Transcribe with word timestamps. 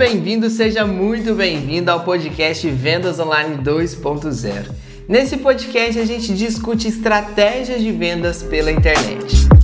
bem-vindo, 0.00 0.48
seja 0.48 0.86
muito 0.86 1.34
bem-vindo 1.34 1.90
ao 1.90 2.00
podcast 2.00 2.66
Vendas 2.70 3.20
Online 3.20 3.58
2.0. 3.62 4.70
Nesse 5.06 5.36
podcast 5.36 6.00
a 6.00 6.06
gente 6.06 6.32
discute 6.32 6.88
estratégias 6.88 7.82
de 7.82 7.92
vendas 7.92 8.42
pela 8.42 8.72
internet. 8.72 9.59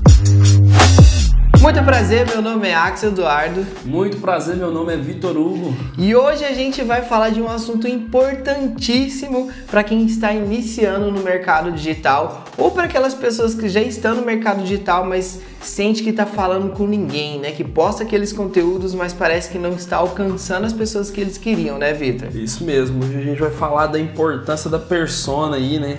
Muito 1.66 1.82
prazer, 1.82 2.24
meu 2.28 2.40
nome 2.40 2.68
é 2.68 2.74
Axel 2.76 3.10
Eduardo. 3.10 3.66
Muito 3.84 4.18
prazer, 4.18 4.54
meu 4.54 4.70
nome 4.70 4.94
é 4.94 4.96
Vitor 4.96 5.36
Hugo. 5.36 5.76
E 5.98 6.14
hoje 6.14 6.44
a 6.44 6.52
gente 6.52 6.80
vai 6.84 7.02
falar 7.02 7.30
de 7.30 7.42
um 7.42 7.50
assunto 7.50 7.88
importantíssimo 7.88 9.50
para 9.68 9.82
quem 9.82 10.06
está 10.06 10.32
iniciando 10.32 11.10
no 11.10 11.20
mercado 11.24 11.72
digital 11.72 12.44
ou 12.56 12.70
para 12.70 12.84
aquelas 12.84 13.14
pessoas 13.14 13.52
que 13.52 13.68
já 13.68 13.80
estão 13.80 14.14
no 14.14 14.24
mercado 14.24 14.62
digital, 14.62 15.05
mas 15.05 15.41
sente 15.60 16.05
que 16.05 16.10
está 16.10 16.24
falando 16.24 16.70
com 16.70 16.86
ninguém, 16.86 17.41
né? 17.41 17.50
Que 17.50 17.64
posta 17.64 18.05
aqueles 18.05 18.33
conteúdos, 18.33 18.94
mas 18.94 19.12
parece 19.12 19.50
que 19.50 19.58
não 19.58 19.72
está 19.72 19.96
alcançando 19.96 20.66
as 20.66 20.72
pessoas 20.72 21.10
que 21.10 21.20
eles 21.20 21.36
queriam, 21.36 21.78
né, 21.78 21.92
Vitor? 21.92 22.28
Isso 22.33 22.62
mesmo. 22.62 23.05
Hoje 23.05 23.19
a 23.19 23.22
gente 23.22 23.41
vai 23.41 23.50
falar 23.50 23.88
da 23.88 23.98
importância 23.98 24.70
da 24.70 24.78
persona 24.78 25.56
aí, 25.56 25.80
né? 25.80 25.96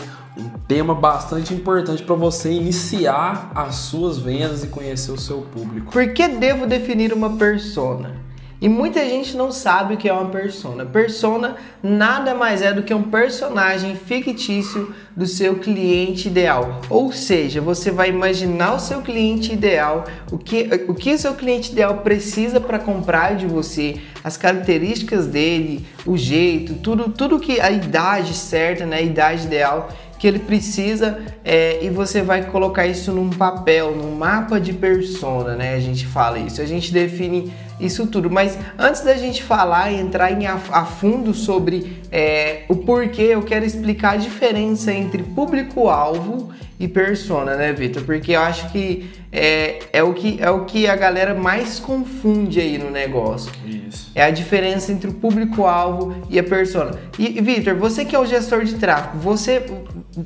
Tema 0.67 0.93
bastante 0.93 1.53
importante 1.53 2.03
para 2.03 2.15
você 2.15 2.51
iniciar 2.51 3.51
as 3.55 3.75
suas 3.75 4.19
vendas 4.19 4.63
e 4.63 4.67
conhecer 4.67 5.11
o 5.11 5.17
seu 5.17 5.41
público. 5.41 5.91
Por 5.91 6.13
que 6.13 6.27
devo 6.27 6.67
definir 6.67 7.13
uma 7.13 7.37
persona? 7.37 8.27
E 8.59 8.67
muita 8.67 9.07
gente 9.07 9.37
não 9.37 9.51
sabe 9.51 9.93
o 9.93 9.97
que 9.97 10.09
é 10.09 10.13
uma 10.13 10.31
persona. 10.31 10.83
Persona 10.83 11.57
nada 11.81 12.33
mais 12.33 12.63
é 12.63 12.73
do 12.73 12.81
que 12.81 12.91
um 12.91 13.03
personagem 13.03 13.95
fictício 13.95 14.95
do 15.15 15.27
seu 15.27 15.59
cliente 15.59 16.27
ideal. 16.27 16.81
Ou 16.89 17.11
seja, 17.11 17.61
você 17.61 17.91
vai 17.91 18.09
imaginar 18.09 18.73
o 18.73 18.79
seu 18.79 19.03
cliente 19.03 19.53
ideal, 19.53 20.05
o 20.31 20.39
que 20.39 20.69
o 20.87 20.95
que 20.95 21.13
o 21.13 21.17
seu 21.19 21.35
cliente 21.35 21.71
ideal 21.71 21.99
precisa 21.99 22.59
para 22.59 22.79
comprar 22.79 23.35
de 23.35 23.45
você, 23.45 24.01
as 24.23 24.37
características 24.37 25.27
dele, 25.27 25.85
o 26.03 26.17
jeito, 26.17 26.73
tudo, 26.75 27.09
tudo 27.09 27.39
que 27.39 27.61
a 27.61 27.69
idade 27.69 28.33
certa, 28.33 28.87
né, 28.87 28.97
a 28.97 29.01
idade 29.01 29.45
ideal 29.45 29.89
que 30.17 30.27
ele 30.27 30.39
precisa 30.39 31.19
é, 31.43 31.83
e 31.83 31.89
você 31.89 32.21
vai 32.21 32.45
colocar 32.45 32.87
isso 32.87 33.11
num 33.11 33.29
papel, 33.29 33.95
num 33.95 34.15
mapa 34.15 34.59
de 34.59 34.73
persona, 34.73 35.55
né? 35.55 35.75
A 35.75 35.79
gente 35.79 36.05
fala 36.05 36.39
isso, 36.39 36.61
a 36.61 36.65
gente 36.65 36.91
define 36.91 37.53
isso 37.79 38.07
tudo. 38.07 38.29
Mas 38.29 38.57
antes 38.77 39.01
da 39.01 39.15
gente 39.15 39.43
falar 39.43 39.91
e 39.91 39.99
entrar 39.99 40.31
em 40.31 40.47
a, 40.47 40.59
a 40.71 40.85
fundo 40.85 41.33
sobre 41.33 42.01
é, 42.11 42.63
o 42.67 42.75
porquê, 42.75 43.23
eu 43.23 43.43
quero 43.43 43.65
explicar 43.65 44.13
a 44.13 44.17
diferença 44.17 44.91
entre 44.91 45.21
público-alvo 45.23 46.51
e 46.79 46.87
persona, 46.87 47.55
né, 47.55 47.73
Vitor? 47.73 48.03
Porque 48.03 48.33
eu 48.33 48.41
acho 48.41 48.71
que 48.71 49.09
é, 49.31 49.79
é, 49.91 50.03
o 50.03 50.13
que 50.13 50.37
é 50.39 50.49
o 50.49 50.65
que 50.65 50.87
a 50.87 50.95
galera 50.95 51.33
mais 51.33 51.79
confunde 51.79 52.59
aí 52.59 52.77
no 52.77 52.91
negócio. 52.91 53.51
Isso. 53.65 54.11
É 54.13 54.23
a 54.23 54.29
diferença 54.29 54.91
entre 54.91 55.09
o 55.09 55.13
público-alvo 55.13 56.15
e 56.29 56.37
a 56.37 56.43
persona. 56.43 56.91
E, 57.17 57.41
Vitor, 57.41 57.75
você 57.75 58.05
que 58.05 58.15
é 58.15 58.19
o 58.19 58.25
gestor 58.25 58.63
de 58.63 58.75
tráfego, 58.75 59.17
você 59.17 59.63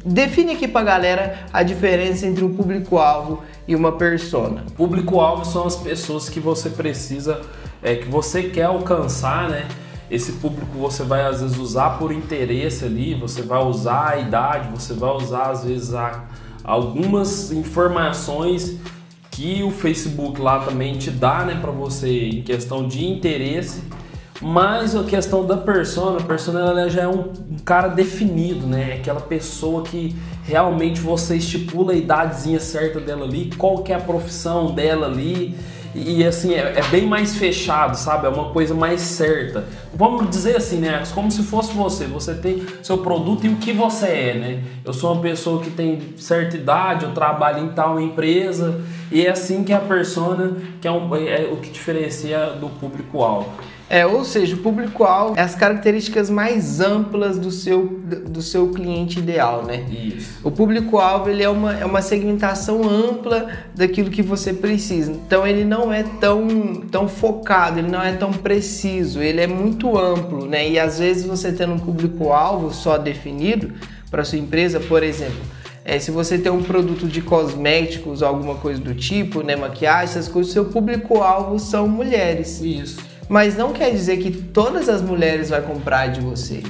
define 0.06 0.54
aqui 0.54 0.68
pra 0.68 0.84
galera 0.84 1.46
a 1.52 1.64
diferença 1.64 2.26
entre 2.26 2.44
um 2.44 2.54
público-alvo 2.56 3.44
e 3.68 3.76
uma 3.76 3.92
persona. 3.92 4.64
Público-alvo 4.78 5.44
são 5.44 5.66
as 5.66 5.76
pessoas 5.76 6.30
que 6.30 6.40
você 6.40 6.70
precisa, 6.70 7.42
é, 7.84 7.96
que 7.96 8.08
você 8.08 8.44
quer 8.44 8.64
alcançar, 8.64 9.50
né? 9.50 9.68
Esse 10.10 10.34
público 10.34 10.78
você 10.78 11.04
vai 11.04 11.26
às 11.26 11.42
vezes 11.42 11.58
usar 11.58 11.98
por 11.98 12.12
interesse 12.12 12.86
ali, 12.86 13.16
você 13.16 13.42
vai 13.42 13.64
usar 13.64 14.10
a 14.10 14.18
idade, 14.18 14.70
você 14.70 14.94
vai 14.94 15.12
usar 15.12 15.52
às 15.52 15.66
vezes 15.66 15.94
a, 15.94 16.26
algumas 16.64 17.52
informações 17.52 18.78
que 19.30 19.64
o 19.64 19.72
Facebook 19.72 20.40
lá 20.40 20.60
também 20.60 20.98
te 20.98 21.10
dá, 21.10 21.46
né, 21.46 21.58
para 21.62 21.72
você 21.72 22.28
em 22.28 22.42
questão 22.42 22.88
de 22.88 23.06
interesse. 23.06 23.82
Mas 24.42 24.96
a 24.96 25.04
questão 25.04 25.46
da 25.46 25.56
persona, 25.56 26.18
a 26.18 26.24
persona 26.24 26.60
ela 26.62 26.90
já 26.90 27.04
é 27.04 27.08
um, 27.08 27.32
um 27.52 27.60
cara 27.64 27.90
definido, 27.90 28.66
né? 28.66 28.96
Aquela 28.96 29.22
pessoa 29.22 29.84
que 29.84 30.16
realmente 30.44 31.00
você 31.00 31.36
estipula 31.36 31.94
a 31.94 31.96
idadezinha 31.96 32.60
certa 32.60 33.00
dela 33.00 33.24
ali, 33.26 33.52
qual 33.56 33.84
que 33.84 33.94
é 33.94 33.96
a 33.96 34.00
profissão 34.00 34.74
dela 34.74 35.06
ali. 35.06 35.56
E 35.94 36.26
assim, 36.26 36.54
é, 36.54 36.80
é, 36.80 36.84
bem 36.90 37.06
mais 37.06 37.36
fechado, 37.36 37.96
sabe? 37.96 38.26
É 38.26 38.30
uma 38.30 38.50
coisa 38.50 38.74
mais 38.74 39.02
certa. 39.02 39.66
Vamos 39.94 40.30
dizer 40.30 40.56
assim, 40.56 40.78
né? 40.78 41.04
Como 41.14 41.30
se 41.30 41.44
fosse 41.44 41.74
você. 41.74 42.06
Você 42.06 42.34
tem 42.34 42.66
seu 42.82 42.98
produto 43.00 43.46
e 43.46 43.50
o 43.50 43.58
que 43.58 43.74
você 43.74 44.08
é, 44.08 44.34
né? 44.34 44.64
Eu 44.84 44.94
sou 44.94 45.12
uma 45.12 45.22
pessoa 45.22 45.62
que 45.62 45.70
tem 45.70 46.16
certa 46.18 46.56
idade, 46.56 47.06
eu 47.06 47.12
trabalho 47.12 47.64
em 47.64 47.70
tal 47.70 48.00
empresa. 48.00 48.82
E 49.12 49.24
é 49.26 49.30
assim 49.30 49.64
que 49.64 49.74
é 49.74 49.76
a 49.76 49.82
persona, 49.82 50.54
que 50.80 50.88
é, 50.88 50.92
um, 50.92 51.14
é 51.16 51.48
o 51.52 51.58
que 51.58 51.70
diferencia 51.70 52.52
do 52.60 52.70
público-alvo. 52.70 53.50
É, 53.94 54.08
ou 54.08 54.24
seja, 54.24 54.56
o 54.56 54.60
público-alvo 54.60 55.38
é 55.38 55.42
as 55.42 55.54
características 55.54 56.30
mais 56.30 56.80
amplas 56.80 57.38
do 57.38 57.52
seu, 57.52 57.86
do 58.26 58.42
seu 58.42 58.70
cliente 58.70 59.20
ideal, 59.20 59.66
né? 59.66 59.84
Isso. 59.92 60.40
O 60.46 60.50
público-alvo 60.50 61.30
ele 61.30 61.44
é 61.44 61.50
uma, 61.50 61.78
é 61.78 61.86
uma 61.86 62.02
segmentação 62.02 62.84
ampla 62.90 63.50
daquilo 63.76 64.10
que 64.10 64.22
você 64.22 64.54
precisa. 64.54 65.12
Então 65.12 65.46
ele 65.46 65.66
não 65.66 65.92
é 65.92 66.04
tão, 66.22 66.48
tão 66.90 67.10
focado, 67.10 67.80
ele 67.80 67.90
não 67.90 68.02
é 68.02 68.14
tão 68.14 68.32
preciso, 68.32 69.22
ele 69.22 69.42
é 69.42 69.48
muito 69.48 69.98
amplo, 69.98 70.46
né? 70.46 70.70
E 70.70 70.80
às 70.80 70.98
vezes 70.98 71.26
você 71.26 71.52
tendo 71.52 71.74
um 71.74 71.80
público-alvo 71.80 72.74
só 72.74 72.98
definido 72.98 73.74
para 74.10 74.24
sua 74.24 74.40
empresa, 74.40 74.80
por 74.80 75.04
exemplo, 75.04 75.42
é, 75.84 76.00
se 76.00 76.12
você 76.12 76.38
tem 76.38 76.50
um 76.50 76.64
produto 76.64 77.08
de 77.08 77.22
cosméticos, 77.22 78.24
alguma 78.24 78.56
coisa 78.56 78.80
do 78.80 78.96
tipo, 78.96 79.44
né, 79.44 79.58
maquiagem, 79.58 80.06
essas 80.06 80.30
coisas, 80.30 80.54
seu 80.54 80.64
público-alvo 80.64 81.60
são 81.60 81.90
mulheres. 81.90 82.62
Isso 82.62 83.11
mas 83.32 83.56
não 83.56 83.72
quer 83.72 83.92
dizer 83.92 84.18
que 84.18 84.30
todas 84.30 84.90
as 84.90 85.02
mulheres 85.02 85.52
vão 85.52 85.62
comprar 85.62 86.08
de 86.08 86.20
você. 86.20 86.62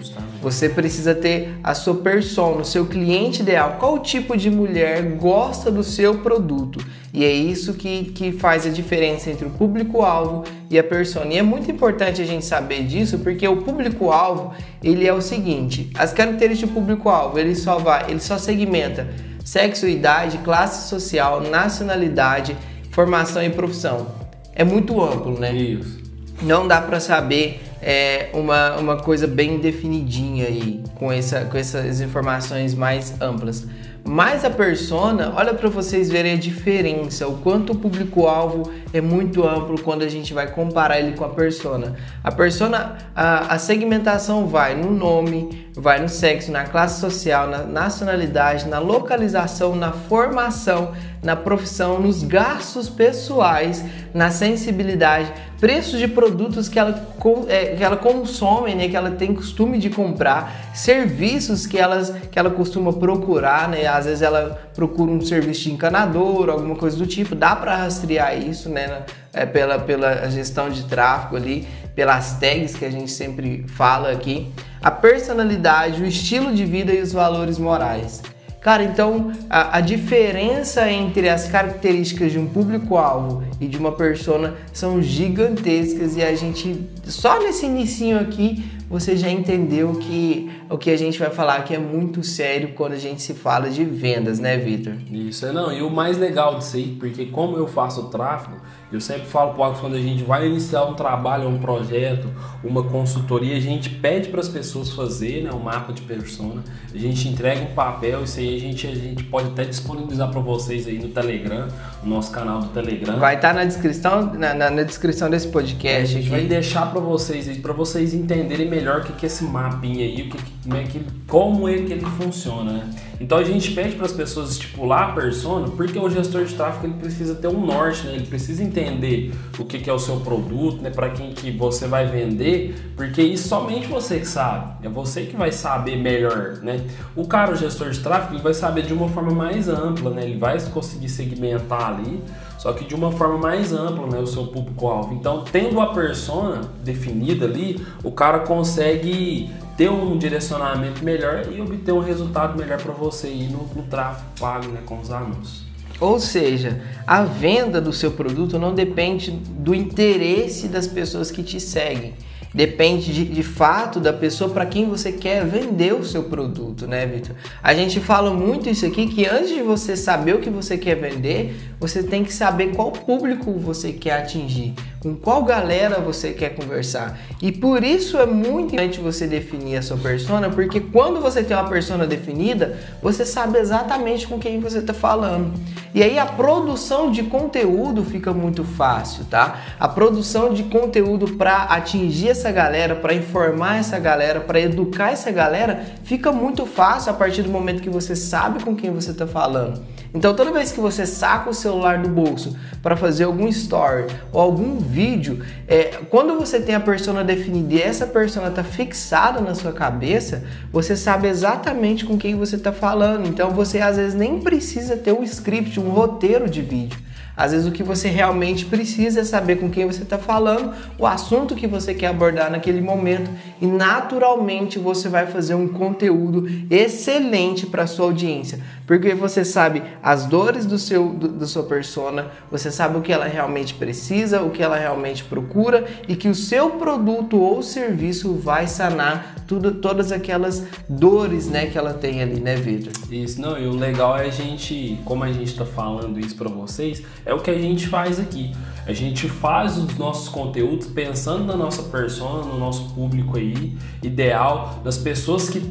Você 0.44 0.69
precisa 0.69 1.16
ter 1.16 1.55
a 1.63 1.73
sua 1.73 1.95
persona, 1.95 2.61
o 2.61 2.66
seu 2.66 2.85
cliente 2.85 3.41
ideal. 3.41 3.77
Qual 3.79 3.97
tipo 3.97 4.38
de 4.38 4.51
mulher 4.51 5.01
gosta 5.17 5.71
do 5.71 5.83
seu 5.83 6.19
produto? 6.19 6.79
E 7.11 7.25
é 7.25 7.31
isso 7.31 7.73
que, 7.73 8.11
que 8.13 8.31
faz 8.31 8.67
a 8.67 8.69
diferença 8.69 9.31
entre 9.31 9.47
o 9.47 9.50
público-alvo 9.50 10.44
e 10.69 10.77
a 10.77 10.83
persona. 10.83 11.33
E 11.33 11.39
é 11.39 11.41
muito 11.41 11.71
importante 11.71 12.21
a 12.21 12.25
gente 12.25 12.45
saber 12.45 12.83
disso, 12.83 13.17
porque 13.17 13.47
o 13.47 13.63
público-alvo 13.63 14.53
ele 14.83 15.07
é 15.07 15.13
o 15.13 15.19
seguinte: 15.19 15.89
as 15.97 16.13
características 16.13 16.69
do 16.69 16.79
público-alvo 16.79 17.39
ele 17.39 17.55
só 17.55 17.79
vai, 17.79 18.11
ele 18.11 18.19
só 18.19 18.38
segmenta 18.38 19.09
sexo, 19.44 19.88
idade, 19.88 20.38
classe 20.38 20.88
social, 20.88 21.41
nacionalidade, 21.41 22.55
formação 22.91 23.41
e 23.41 23.50
profissão. 23.50 24.05
É 24.53 24.63
muito 24.63 25.01
amplo, 25.01 25.39
né? 25.39 25.51
Isso 25.55 26.00
não 26.41 26.68
dá 26.68 26.81
para 26.81 27.00
saber 27.00 27.62
é, 27.81 28.29
uma, 28.34 28.78
uma 28.78 28.97
coisa 28.97 29.28
bem 29.28 29.57
definidinha 29.59 30.47
aí, 30.47 30.84
com, 30.96 31.12
essa, 31.12 31.46
com 31.46 31.57
essas 31.57 32.02
informações 32.02 32.75
mais 32.75 33.19
amplas. 33.22 33.68
Mas 34.03 34.44
a 34.44 34.50
persona, 34.50 35.31
olha 35.35 35.53
para 35.53 35.69
vocês 35.69 36.09
verem 36.09 36.34
a 36.34 36.35
diferença, 36.35 37.28
o 37.28 37.38
quanto 37.38 37.74
o 37.74 37.75
público-alvo 37.75 38.72
é 38.91 39.00
muito 39.00 39.47
amplo 39.47 39.80
quando 39.80 40.01
a 40.01 40.07
gente 40.07 40.34
vai 40.34 40.47
comparar 40.47 41.00
ele 41.00 41.16
com 41.16 41.24
a 41.24 41.30
persona. 41.30 41.96
A 42.24 42.31
persona, 42.31 42.97
a, 43.16 43.53
a 43.53 43.59
segmentação 43.59 44.47
vai 44.47 44.75
no 44.75 44.91
nome, 44.91 45.70
vai 45.75 46.01
no 46.01 46.09
sexo, 46.09 46.51
na 46.51 46.65
classe 46.65 46.99
social, 46.99 47.47
na 47.47 47.59
nacionalidade, 47.59 48.67
na 48.67 48.79
localização, 48.79 49.75
na 49.75 49.91
formação, 49.91 50.91
na 51.23 51.35
profissão, 51.35 51.99
nos 51.99 52.23
gastos 52.23 52.89
pessoais, 52.89 53.83
na 54.13 54.31
sensibilidade, 54.31 55.31
preços 55.59 55.99
de 55.99 56.07
produtos 56.07 56.67
que 56.67 56.79
ela, 56.79 57.07
é, 57.47 57.75
que 57.75 57.83
ela 57.83 57.95
consome, 57.95 58.75
né, 58.75 58.89
que 58.89 58.95
ela 58.95 59.11
tem 59.11 59.33
costume 59.33 59.77
de 59.77 59.89
comprar, 59.89 60.71
serviços 60.73 61.65
que, 61.65 61.77
elas, 61.77 62.13
que 62.31 62.38
ela 62.38 62.49
costuma 62.49 62.91
procurar, 62.91 63.69
né, 63.69 63.85
às 63.85 64.05
vezes 64.05 64.21
ela 64.21 64.59
procura 64.75 65.11
um 65.11 65.21
serviço 65.21 65.61
de 65.61 65.71
encanador, 65.71 66.50
alguma 66.50 66.75
coisa 66.75 66.97
do 66.97 67.06
tipo, 67.06 67.35
dá 67.35 67.56
para 67.56 67.75
rastrear 67.75 68.38
isso 68.38 68.67
né, 68.69 69.03
é, 69.33 69.45
pela, 69.45 69.80
pela 69.80 70.30
gestão 70.30 70.69
de 70.69 70.83
tráfego 70.83 71.38
ali, 71.38 71.68
pelas 71.95 72.33
tags 72.39 72.75
que 72.75 72.86
a 72.86 72.89
gente 72.89 73.12
sempre 73.12 73.66
fala 73.68 74.12
aqui, 74.12 74.51
a 74.81 74.89
personalidade, 74.89 76.01
o 76.01 76.06
estilo 76.06 76.54
de 76.54 76.66
vida 76.66 76.94
e 76.94 77.01
os 77.01 77.12
valores 77.12 77.57
morais. 77.57 78.22
Cara, 78.62 78.83
então 78.83 79.31
a, 79.50 79.78
a, 79.78 79.81
diferença 79.81 80.88
entre 80.92 81.28
as 81.28 81.48
características 81.48 82.31
de 82.31 82.38
um 82.38 82.45
público-alvo 82.45 83.44
e 83.60 83.68
de 83.68 83.75
uma 83.75 83.92
persona 83.92 84.54
são 84.72 85.01
gigantescas 85.01 86.16
e 86.16 86.22
a 86.22 86.36
gente 86.36 86.88
só 87.06 87.39
nesse 87.39 87.66
inicinho 87.66 88.19
aqui 88.19 88.63
você 88.88 89.18
já 89.18 89.30
entendeu 89.31 89.94
que 89.94 90.51
o 90.71 90.77
que 90.77 90.89
a 90.89 90.97
gente 90.97 91.19
vai 91.19 91.29
falar 91.29 91.63
que 91.63 91.75
é 91.75 91.77
muito 91.77 92.23
sério 92.23 92.69
quando 92.73 92.94
a 92.94 92.97
gente 92.97 93.21
se 93.21 93.33
fala 93.33 93.69
de 93.69 93.83
vendas, 93.83 94.39
né, 94.39 94.57
Vitor? 94.57 94.94
Isso, 95.12 95.45
é 95.45 95.51
não. 95.51 95.71
E 95.71 95.81
o 95.81 95.89
mais 95.89 96.18
legal 96.18 96.57
disso 96.57 96.77
aí, 96.77 96.95
porque 96.97 97.25
como 97.25 97.57
eu 97.57 97.68
faço 97.68 98.03
tráfego, 98.09 98.56
eu 98.91 99.00
sempre 99.00 99.25
falo 99.25 99.53
para 99.53 99.73
quando 99.79 99.95
a 99.95 100.01
gente 100.01 100.23
vai 100.23 100.47
iniciar 100.47 100.83
um 100.83 100.94
trabalho, 100.94 101.47
um 101.47 101.57
projeto, 101.59 102.27
uma 102.62 102.83
consultoria, 102.83 103.56
a 103.56 103.59
gente 103.59 103.89
pede 103.89 104.27
para 104.27 104.41
as 104.41 104.50
pessoas 104.50 104.91
fazer 104.91 105.44
né, 105.44 105.51
um 105.51 105.59
mapa 105.59 105.94
de 105.94 106.01
persona, 106.01 106.62
a 106.94 106.97
gente 106.97 107.27
entrega 107.29 107.62
um 107.62 107.74
papel, 107.74 108.24
isso 108.24 108.39
aí 108.39 108.56
a 108.56 108.59
gente, 108.59 108.88
a 108.88 108.95
gente 108.95 109.24
pode 109.24 109.47
até 109.47 109.63
disponibilizar 109.63 110.29
para 110.29 110.41
vocês 110.41 110.88
aí 110.88 111.00
no 111.00 111.07
Telegram, 111.07 111.69
no 112.03 112.09
nosso 112.09 112.31
canal 112.31 112.59
do 112.59 112.67
Telegram. 112.67 113.17
Vai 113.17 113.35
estar 113.35 113.50
tá 113.50 113.53
na 113.53 113.63
descrição, 113.63 114.33
na, 114.33 114.53
na, 114.53 114.69
na, 114.69 114.83
descrição 114.83 115.29
desse 115.29 115.47
podcast. 115.47 116.01
a 116.01 116.06
gente 116.06 116.27
aqui. 116.27 116.29
vai 116.29 116.41
deixar 116.41 116.91
para 116.91 117.00
vocês 117.00 117.47
aí, 117.47 117.59
para 117.59 117.74
vocês 117.74 118.13
entenderem 118.13 118.69
melhor 118.69 119.01
o 119.01 119.03
que, 119.03 119.13
que 119.13 119.25
é 119.25 119.27
esse 119.27 119.45
mapinha 119.45 120.06
aí, 120.06 120.24
o 120.24 120.29
que, 120.29 120.44
como, 120.63 120.78
é 120.78 120.84
que, 120.84 121.06
como 121.28 121.69
é 121.69 121.78
que 121.78 121.94
ele 121.94 122.06
funciona, 122.06 122.72
né? 122.74 122.90
Então 123.22 123.38
a 123.38 123.44
gente 123.44 123.72
pede 123.72 123.96
para 123.96 124.08
as 124.08 124.12
pessoas 124.12 124.52
estipular 124.52 125.10
a 125.10 125.12
persona, 125.13 125.68
porque 125.69 125.98
o 125.98 126.10
gestor 126.10 126.44
de 126.44 126.56
tráfego 126.56 126.88
ele 126.88 126.96
precisa 126.96 127.36
ter 127.36 127.48
um 127.48 127.63
norte, 127.63 128.08
né? 128.08 128.16
ele 128.16 128.25
precisa 128.25 128.63
entender 128.63 129.31
o 129.60 129.63
que, 129.63 129.78
que 129.78 129.90
é 129.90 129.94
o 129.94 130.00
seu 130.00 130.19
produto, 130.22 130.81
né? 130.81 130.90
para 130.90 131.12
quem 131.12 131.31
que 131.31 131.52
você 131.52 131.88
vai 131.88 132.08
vender, 132.08 132.94
porque 132.96 133.22
isso 133.22 133.48
somente 133.48 133.86
você 133.86 134.19
que 134.19 134.28
sabe, 134.28 134.86
é 134.86 134.90
você 134.90 135.24
que 135.24 135.36
vai 135.36 135.52
saber 135.52 135.98
melhor. 135.98 136.58
Né? 136.63 136.81
O 137.16 137.28
cara, 137.28 137.54
o 137.54 137.56
gestor 137.56 137.92
de 137.92 138.00
tráfego, 138.00 138.36
ele 138.36 138.44
vai 138.44 138.56
saber 138.56 138.84
de 138.84 138.94
uma 138.94 139.08
forma 139.08 139.31
mais 139.31 139.69
ampla, 139.69 140.10
né? 140.10 140.24
ele 140.24 140.40
vai 140.40 140.60
conseguir 140.69 141.10
segmentar 141.10 141.94
ali, 141.94 142.24
só 142.58 142.74
que 142.74 142.86
de 142.86 142.96
uma 142.96 143.12
forma 143.12 143.40
mais 143.40 143.74
ampla, 143.74 144.06
né, 144.06 144.19
o 144.19 144.28
seu 144.28 144.46
público-alvo. 144.46 145.16
Então, 145.16 145.44
tendo 145.52 145.81
a 145.81 145.88
persona 145.96 146.62
definida 146.84 147.46
ali, 147.46 147.84
o 148.04 148.12
cara 148.12 148.42
consegue 148.42 149.50
ter 149.77 149.89
um 149.89 150.18
direcionamento 150.18 151.03
melhor 151.03 151.47
e 151.51 151.62
obter 151.62 151.91
um 151.91 152.00
resultado 152.00 152.57
melhor 152.57 152.81
para 152.81 152.94
você 152.94 153.29
ir 153.29 153.50
no, 153.50 153.68
no 153.75 153.83
tráfego 153.83 154.27
pago, 154.39 154.68
né, 154.68 154.81
com 154.85 155.00
os 155.00 155.12
anúncios. 155.12 155.63
Ou 156.00 156.19
seja, 156.19 156.81
a 157.06 157.23
venda 157.23 157.79
do 157.79 157.94
seu 157.94 158.12
produto 158.12 158.57
não 158.57 158.73
depende 158.73 159.31
do 159.31 159.75
interesse 159.75 160.68
das 160.68 160.88
pessoas 160.88 161.29
que 161.29 161.44
te 161.44 161.59
seguem. 161.59 162.15
Depende 162.53 163.13
de, 163.13 163.25
de 163.25 163.44
fato 163.44 164.00
da 164.00 164.12
pessoa 164.12 164.50
para 164.50 164.65
quem 164.65 164.89
você 164.89 165.12
quer 165.12 165.45
vender 165.45 165.94
o 165.94 166.03
seu 166.03 166.24
produto, 166.24 166.86
né, 166.86 167.06
Vitor? 167.06 167.36
A 167.63 167.74
gente 167.74 168.00
fala 168.00 168.31
muito 168.33 168.69
isso 168.69 168.86
aqui 168.86 169.07
que 169.07 169.25
antes 169.25 169.50
de 169.50 169.62
você 169.62 169.95
saber 169.95 170.36
o 170.36 170.39
que 170.39 170.50
você 170.50 170.77
quer 170.77 170.95
vender, 170.95 171.56
você 171.80 172.03
tem 172.03 172.24
que 172.24 172.33
saber 172.33 172.75
qual 172.75 172.92
público 172.92 173.53
você 173.53 173.94
quer 173.94 174.19
atingir, 174.19 174.74
com 175.00 175.15
qual 175.15 175.44
galera 175.44 176.00
você 176.00 176.33
quer 176.33 176.50
conversar. 176.50 177.18
E 177.42 177.51
por 177.51 177.83
isso 177.83 178.18
é 178.18 178.25
muito 178.25 178.75
importante 178.75 179.00
você 179.00 179.27
definir 179.27 179.77
a 179.77 179.81
sua 179.81 179.98
persona, 179.98 180.50
porque 180.50 180.80
quando 180.80 181.21
você 181.21 181.44
tem 181.44 181.56
uma 181.56 181.69
persona 181.69 182.06
definida, 182.06 182.77
você 183.01 183.25
sabe 183.25 183.59
exatamente 183.59 184.27
com 184.27 184.38
quem 184.38 184.59
você 184.59 184.80
está 184.80 184.94
falando. 184.94 185.53
E 185.94 186.01
aí 186.01 186.18
a 186.18 186.25
produção 186.25 187.12
de 187.12 187.24
conteúdo 187.24 188.03
fica 188.06 188.31
muito 188.31 188.63
fácil, 188.63 189.25
tá? 189.25 189.62
A 189.80 189.88
produção 189.89 190.53
de 190.53 190.63
conteúdo 190.63 191.36
para 191.36 191.63
atingir 191.63 192.30
essa 192.30 192.40
galera, 192.49 192.95
para 192.95 193.13
informar 193.13 193.79
essa 193.79 193.99
galera, 193.99 194.39
para 194.39 194.61
educar 194.61 195.11
essa 195.11 195.29
galera, 195.29 195.83
fica 196.05 196.31
muito 196.31 196.65
fácil 196.65 197.11
a 197.11 197.13
partir 197.13 197.41
do 197.41 197.49
momento 197.49 197.81
que 197.81 197.89
você 197.89 198.15
sabe 198.15 198.63
com 198.63 198.73
quem 198.73 198.89
você 198.89 199.11
está 199.11 199.27
falando. 199.27 199.81
Então, 200.13 200.33
toda 200.33 200.51
vez 200.51 200.71
que 200.71 200.79
você 200.79 201.05
saca 201.05 201.49
o 201.49 201.53
celular 201.53 202.01
do 202.01 202.09
bolso 202.09 202.57
para 202.81 202.97
fazer 202.97 203.25
algum 203.25 203.47
story 203.47 204.07
ou 204.31 204.41
algum 204.41 204.77
vídeo, 204.77 205.43
é, 205.67 205.99
quando 206.09 206.38
você 206.38 206.59
tem 206.59 206.75
a 206.75 206.79
persona 206.79 207.23
definida 207.23 207.73
e 207.73 207.81
essa 207.81 208.05
persona 208.05 208.47
está 208.47 208.63
fixada 208.63 209.39
na 209.39 209.55
sua 209.55 209.71
cabeça, 209.71 210.43
você 210.71 210.95
sabe 210.95 211.27
exatamente 211.27 212.05
com 212.05 212.17
quem 212.17 212.35
você 212.35 212.55
está 212.55 212.71
falando. 212.71 213.27
Então, 213.27 213.51
você 213.51 213.79
às 213.79 213.97
vezes 213.97 214.13
nem 214.13 214.39
precisa 214.39 214.95
ter 214.95 215.11
um 215.13 215.23
script, 215.23 215.79
um 215.79 215.89
roteiro 215.89 216.49
de 216.49 216.61
vídeo. 216.61 217.11
Às 217.36 217.51
vezes 217.51 217.68
o 217.68 217.72
que 217.72 217.83
você 217.83 218.07
realmente 218.07 218.66
precisa 218.66 219.22
é 219.22 219.24
saber 219.24 219.57
com 219.57 219.69
quem 219.69 219.86
você 219.86 220.04
está 220.04 220.18
falando, 220.18 220.74
o 221.00 221.07
assunto 221.07 221.56
que 221.56 221.68
você 221.68 221.94
quer 221.94 222.07
abordar 222.07 222.51
naquele 222.51 222.81
momento 222.81 223.31
e 223.62 223.66
naturalmente 223.66 224.78
você 224.78 225.07
vai 225.07 225.28
fazer 225.28 225.56
um 225.56 225.68
conteúdo 225.68 226.48
excelente 226.69 227.66
para 227.66 227.88
sua 227.88 228.06
audiência, 228.06 228.60
porque 228.91 229.15
você 229.15 229.45
sabe 229.45 229.83
as 230.03 230.25
dores 230.25 230.65
do 230.65 230.77
seu 230.77 231.13
do, 231.13 231.47
sua 231.47 231.63
persona, 231.63 232.29
você 232.51 232.69
sabe 232.69 232.97
o 232.97 233.01
que 233.01 233.13
ela 233.13 233.23
realmente 233.23 233.73
precisa, 233.73 234.41
o 234.41 234.49
que 234.49 234.61
ela 234.61 234.75
realmente 234.75 235.23
procura 235.23 235.88
e 236.09 236.15
que 236.17 236.27
o 236.27 236.35
seu 236.35 236.71
produto 236.71 237.39
ou 237.39 237.63
serviço 237.63 238.33
vai 238.33 238.67
sanar 238.67 239.45
tudo, 239.47 239.75
todas 239.75 240.11
aquelas 240.11 240.67
dores, 240.89 241.47
né, 241.47 241.67
que 241.67 241.77
ela 241.77 241.93
tem 241.93 242.21
ali, 242.21 242.41
né, 242.41 242.57
Vitor? 242.57 242.91
Isso, 243.09 243.39
não, 243.39 243.57
e 243.57 243.65
o 243.65 243.73
legal 243.77 244.17
é 244.17 244.25
a 244.25 244.29
gente, 244.29 244.99
como 245.05 245.23
a 245.23 245.31
gente 245.31 245.51
está 245.51 245.65
falando 245.65 246.19
isso 246.19 246.35
para 246.35 246.49
vocês, 246.49 247.01
é 247.25 247.33
o 247.33 247.39
que 247.39 247.49
a 247.49 247.57
gente 247.57 247.88
faz 247.88 248.19
aqui. 248.19 248.53
A 248.85 248.91
gente 248.91 249.29
faz 249.29 249.77
os 249.77 249.97
nossos 249.97 250.27
conteúdos 250.27 250.88
pensando 250.88 251.45
na 251.45 251.55
nossa 251.55 251.83
persona, 251.83 252.43
no 252.43 252.59
nosso 252.59 252.93
público 252.93 253.38
aí, 253.38 253.73
ideal, 254.03 254.81
das 254.83 254.97
pessoas 254.97 255.49
que 255.49 255.61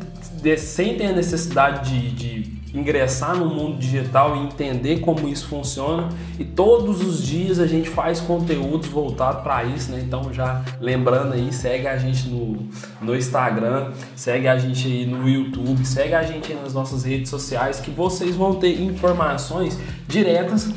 sentem 0.57 1.09
a 1.09 1.13
necessidade 1.13 1.91
de, 1.91 2.11
de 2.13 2.60
ingressar 2.75 3.37
no 3.37 3.47
mundo 3.47 3.79
digital 3.79 4.37
e 4.37 4.41
entender 4.41 5.01
como 5.01 5.29
isso 5.29 5.49
funciona. 5.49 6.09
E 6.39 6.45
todos 6.45 7.01
os 7.01 7.23
dias 7.23 7.59
a 7.59 7.67
gente 7.67 7.89
faz 7.89 8.21
conteúdos 8.21 8.89
voltados 8.89 9.43
para 9.43 9.65
isso, 9.65 9.91
né? 9.91 10.01
Então 10.05 10.33
já 10.33 10.65
lembrando 10.81 11.35
aí, 11.35 11.53
segue 11.53 11.87
a 11.87 11.97
gente 11.97 12.29
no, 12.29 12.69
no 13.01 13.17
Instagram, 13.17 13.93
segue 14.15 14.49
a 14.49 14.57
gente 14.57 14.87
aí 14.87 15.07
no 15.07 15.29
YouTube, 15.29 15.85
segue 15.85 16.15
a 16.15 16.23
gente 16.23 16.53
nas 16.55 16.73
nossas 16.73 17.05
redes 17.05 17.31
sociais 17.31 17.81
que 17.81 17.91
vocês 17.91 18.37
vão 18.37 18.55
ter 18.55 18.81
informações 18.81 19.79
diretas 20.07 20.73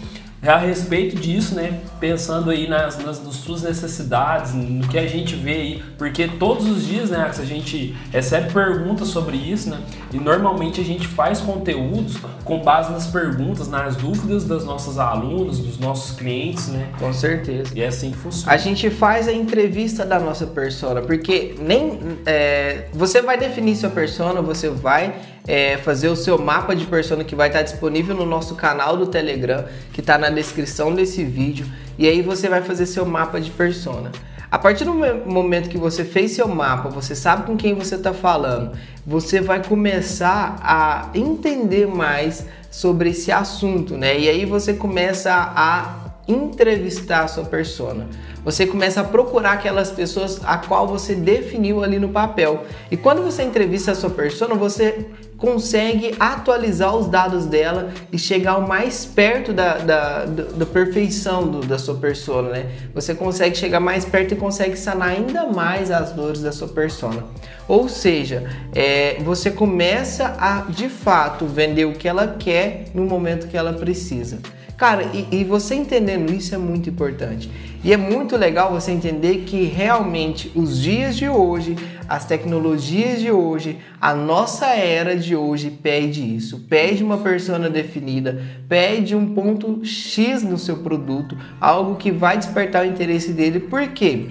a 0.50 0.58
respeito 0.58 1.16
disso, 1.16 1.56
né? 1.56 1.80
Pensando 2.00 2.50
aí 2.50 2.68
nas, 2.68 2.98
nas, 2.98 3.24
nas, 3.24 3.36
suas 3.36 3.64
necessidades, 3.64 4.54
no 4.54 4.88
que 4.88 4.98
a 4.98 5.08
gente 5.08 5.36
vê 5.36 5.54
aí, 5.54 5.84
porque 5.98 6.28
todos 6.28 6.70
os 6.70 6.86
dias, 6.86 7.10
né, 7.10 7.32
a 7.38 7.46
gente 7.46 7.96
recebe 8.12 8.52
perguntas 8.52 9.08
sobre 9.08 9.38
isso, 9.38 9.70
né? 9.70 9.80
E 10.12 10.18
normalmente 10.18 10.82
a 10.82 10.84
gente 10.84 11.08
faz 11.08 11.40
conteúdos 11.40 12.18
com 12.44 12.62
base 12.62 12.92
nas 12.92 13.08
perguntas, 13.08 13.68
nas 13.68 13.96
dúvidas 13.96 14.44
das 14.44 14.66
nossas 14.66 15.00
alunas, 15.00 15.60
dos 15.60 15.80
nossos 15.80 16.16
clientes, 16.18 16.68
né? 16.68 16.90
Com 17.00 17.14
certeza. 17.14 17.72
E 17.74 17.82
é 17.82 17.88
assim 17.88 18.12
que 18.12 18.18
funciona. 18.18 18.54
A 18.54 18.58
gente 18.58 18.90
faz 18.90 19.28
a 19.28 19.34
entrevista 19.34 20.06
da 20.06 20.20
nossa 20.20 20.46
persona, 20.46 21.02
porque 21.02 21.56
nem 21.60 22.00
é, 22.26 22.88
você 22.94 23.22
vai 23.22 23.38
definir 23.38 23.76
sua 23.76 23.90
persona, 23.90 24.42
você 24.42 24.70
vai 24.70 25.16
é, 25.48 25.78
fazer 25.78 26.10
o 26.10 26.16
seu 26.16 26.38
mapa 26.38 26.76
de 26.76 26.86
persona 26.86 27.24
que 27.24 27.36
vai 27.36 27.48
estar 27.48 27.62
disponível 27.62 28.16
no 28.16 28.26
nosso 28.26 28.56
canal 28.56 28.96
do 28.96 29.08
Telegram, 29.08 29.66
que 29.92 30.00
está 30.00 30.18
na 30.18 30.30
descrição 30.30 30.94
desse 30.94 31.24
vídeo, 31.24 31.66
e 31.98 32.08
aí 32.08 32.22
você 32.22 32.48
vai 32.48 32.62
fazer 32.62 32.86
seu 32.86 33.06
mapa 33.06 33.40
de 33.40 33.52
persona. 33.52 34.12
A 34.50 34.60
partir 34.60 34.86
do 34.86 34.94
momento 34.94 35.68
que 35.68 35.80
você 35.80 36.06
fez 36.06 36.34
seu 36.34 36.48
mapa, 36.48 36.88
você 36.88 37.16
sabe 37.16 37.48
com 37.48 37.58
quem 37.58 37.74
você 37.74 37.96
está 37.96 38.14
falando, 38.14 38.78
você 39.06 39.42
vai 39.42 39.64
começar 39.64 40.58
a 40.62 41.10
entender 41.16 41.88
mais 41.88 42.46
sobre 42.70 43.10
esse 43.10 43.32
assunto, 43.32 43.98
né? 43.98 44.20
E 44.20 44.30
aí 44.30 44.46
você 44.46 44.74
começa 44.74 45.34
a 45.34 46.03
entrevistar 46.28 47.24
a 47.24 47.28
sua 47.28 47.46
persona. 47.46 48.08
Você 48.44 48.66
começa 48.66 49.02
a 49.02 49.04
procurar 49.04 49.54
aquelas 49.54 49.92
pessoas 49.92 50.42
a 50.44 50.58
qual 50.58 50.88
você 50.88 51.16
definiu 51.16 51.84
ali 51.84 52.00
no 52.00 52.10
papel. 52.10 52.66
E 52.92 52.98
quando 52.98 53.22
você 53.22 53.44
entrevista 53.44 53.92
a 53.92 53.96
sua 53.96 54.10
persona, 54.10 54.56
você 54.56 55.06
consegue 55.38 56.16
atualizar 56.20 56.96
os 56.96 57.08
dados 57.08 57.46
dela 57.46 57.92
e 58.12 58.18
chegar 58.18 58.58
o 58.58 58.66
mais 58.66 59.06
perto 59.06 59.52
da, 59.52 59.78
da, 59.78 60.26
da 60.26 60.66
perfeição 60.66 61.46
do, 61.46 61.60
da 61.60 61.78
sua 61.78 61.96
persona, 61.96 62.50
né? 62.50 62.72
Você 62.94 63.14
consegue 63.14 63.58
chegar 63.58 63.82
mais 63.82 64.06
perto 64.06 64.34
e 64.34 64.38
consegue 64.38 64.78
sanar 64.78 65.10
ainda 65.10 65.48
mais 65.48 65.92
as 65.92 66.14
dores 66.14 66.42
da 66.42 66.54
sua 66.54 66.70
persona. 66.70 67.26
Ou 67.68 67.90
seja, 67.90 68.50
é, 68.74 69.18
você 69.22 69.52
começa 69.52 70.34
a 70.40 70.62
de 70.70 70.88
fato 70.88 71.46
vender 71.46 71.86
o 71.86 71.94
que 71.94 72.08
ela 72.08 72.36
quer 72.40 72.86
no 72.94 73.04
momento 73.04 73.48
que 73.48 73.58
ela 73.58 73.74
precisa. 73.74 74.40
Cara, 74.78 75.04
e, 75.14 75.28
e, 75.32 75.44
você 75.44 75.76
entendendo 75.76 76.34
isso 76.34 76.54
é 76.56 76.58
muito 76.58 76.90
importante. 76.90 77.50
E 77.84 77.94
é 77.94 77.98
muito 77.98 78.36
legal 78.36 78.72
você 78.72 78.92
entender 78.92 79.44
que 79.46 79.66
realmente 79.66 80.52
os 80.56 80.82
dias 80.82 81.16
de 81.16 81.28
hoje, 81.28 81.76
as 82.08 82.26
tecnologias 82.26 83.20
de 83.20 83.30
hoje, 83.30 83.78
a 84.02 84.14
nossa 84.14 84.68
era 84.68 85.16
de 85.16 85.36
hoje 85.36 85.70
pede 85.70 86.36
isso. 86.36 86.62
Pede 86.62 87.04
uma 87.04 87.18
persona 87.18 87.70
definida, 87.70 88.42
pede 88.68 89.16
um 89.16 89.34
ponto 89.34 89.86
X 89.86 90.44
no 90.44 90.58
seu 90.58 90.78
produto, 90.78 91.38
algo 91.62 91.96
que 91.96 92.12
vai 92.12 92.38
despertar 92.38 92.84
o 92.84 92.90
interesse 92.90 93.32
dele. 93.32 93.60
Por 93.60 93.88
quê? 93.90 94.30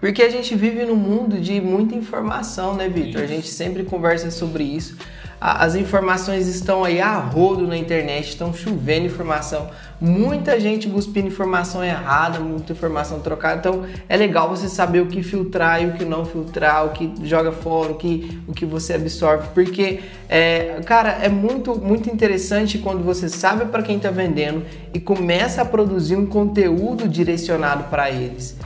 Porque 0.00 0.22
a 0.22 0.28
gente 0.28 0.54
vive 0.54 0.84
num 0.84 0.96
mundo 0.96 1.40
de 1.40 1.60
muita 1.62 1.94
informação, 1.94 2.74
né, 2.74 2.88
Vitor? 2.88 3.22
A 3.22 3.26
gente 3.26 3.48
sempre 3.48 3.84
conversa 3.84 4.30
sobre 4.30 4.62
isso. 4.62 4.98
As 5.40 5.74
informações 5.74 6.48
estão 6.48 6.84
aí 6.84 7.00
a 7.00 7.16
rodo 7.18 7.66
na 7.66 7.76
internet, 7.76 8.30
estão 8.30 8.54
chovendo 8.54 9.06
informação, 9.06 9.68
muita 10.00 10.58
gente 10.58 10.88
cuspindo 10.88 11.28
informação 11.28 11.84
errada, 11.84 12.40
muita 12.40 12.72
informação 12.72 13.20
trocada. 13.20 13.58
Então 13.58 13.84
é 14.08 14.16
legal 14.16 14.48
você 14.48 14.68
saber 14.68 15.00
o 15.00 15.06
que 15.06 15.22
filtrar 15.22 15.82
e 15.82 15.86
o 15.86 15.92
que 15.92 16.04
não 16.04 16.24
filtrar, 16.24 16.86
o 16.86 16.90
que 16.90 17.12
joga 17.22 17.52
fora, 17.52 17.92
o 17.92 17.94
que, 17.96 18.40
o 18.48 18.52
que 18.52 18.64
você 18.64 18.94
absorve, 18.94 19.48
porque 19.54 20.00
é, 20.28 20.80
cara, 20.84 21.10
é 21.10 21.28
muito, 21.28 21.74
muito 21.74 22.10
interessante 22.10 22.78
quando 22.78 23.02
você 23.02 23.28
sabe 23.28 23.66
para 23.66 23.82
quem 23.82 23.96
está 23.96 24.10
vendendo 24.10 24.62
e 24.92 25.00
começa 25.00 25.62
a 25.62 25.64
produzir 25.64 26.16
um 26.16 26.26
conteúdo 26.26 27.08
direcionado 27.08 27.84
para 27.84 28.10
eles. 28.10 28.56